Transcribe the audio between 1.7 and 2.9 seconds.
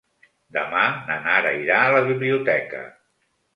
a la biblioteca.